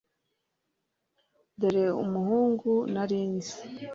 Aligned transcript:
Dore 1.59 1.85
Umuhungu 2.03 2.71
Nari 2.93 3.19
Nzi" 3.33 3.55